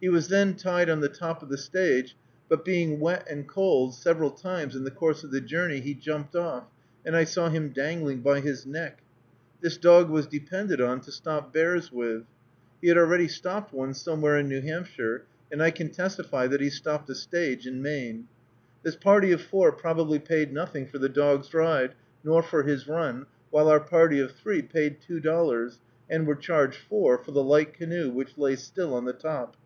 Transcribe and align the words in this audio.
He 0.00 0.10
was 0.10 0.28
then 0.28 0.52
tied 0.56 0.90
on 0.90 1.00
the 1.00 1.08
top 1.08 1.42
of 1.42 1.48
the 1.48 1.56
stage, 1.56 2.14
but 2.46 2.62
being 2.62 3.00
wet 3.00 3.26
and 3.26 3.48
cold, 3.48 3.94
several 3.94 4.30
times 4.30 4.76
in 4.76 4.84
the 4.84 4.90
course 4.90 5.24
of 5.24 5.30
the 5.30 5.40
journey 5.40 5.80
he 5.80 5.94
jumped 5.94 6.36
off, 6.36 6.64
and 7.06 7.16
I 7.16 7.24
saw 7.24 7.48
him 7.48 7.70
dangling 7.70 8.20
by 8.20 8.40
his 8.40 8.66
neck. 8.66 9.02
This 9.62 9.78
dog 9.78 10.10
was 10.10 10.26
depended 10.26 10.78
on 10.78 11.00
to 11.00 11.10
stop 11.10 11.54
bears 11.54 11.90
with. 11.90 12.24
He 12.82 12.88
had 12.88 12.98
already 12.98 13.28
stopped 13.28 13.72
one 13.72 13.94
somewhere 13.94 14.36
in 14.36 14.46
New 14.46 14.60
Hampshire, 14.60 15.24
and 15.50 15.62
I 15.62 15.70
can 15.70 15.88
testify 15.88 16.48
that 16.48 16.60
he 16.60 16.68
stopped 16.68 17.08
a 17.08 17.14
stage 17.14 17.66
in 17.66 17.80
Maine. 17.80 18.28
This 18.82 18.96
party 18.96 19.32
of 19.32 19.40
four 19.40 19.72
probably 19.72 20.18
paid 20.18 20.52
nothing 20.52 20.86
for 20.86 20.98
the 20.98 21.08
dog's 21.08 21.54
ride, 21.54 21.94
nor 22.22 22.42
for 22.42 22.64
his 22.64 22.86
run, 22.86 23.24
while 23.48 23.70
our 23.70 23.80
party 23.80 24.20
of 24.20 24.32
three 24.32 24.60
paid 24.60 25.00
two 25.00 25.18
dollars 25.18 25.78
and 26.10 26.26
were 26.26 26.36
charged 26.36 26.76
four 26.76 27.16
for 27.16 27.30
the 27.30 27.42
light 27.42 27.72
canoe 27.72 28.10
which 28.10 28.36
lay 28.36 28.54
still 28.54 28.92
on 28.92 29.06
the 29.06 29.14
top. 29.14 29.56